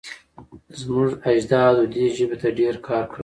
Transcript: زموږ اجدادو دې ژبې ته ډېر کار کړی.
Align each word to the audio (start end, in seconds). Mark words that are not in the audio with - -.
زموږ 0.79 1.09
اجدادو 1.29 1.83
دې 1.93 2.05
ژبې 2.17 2.37
ته 2.41 2.47
ډېر 2.59 2.75
کار 2.87 3.03
کړی. 3.11 3.19